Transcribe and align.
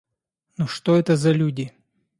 Ну 0.57 0.65
что 0.65 0.95
это 0.97 1.15
за 1.15 1.31
люди? 1.31 1.73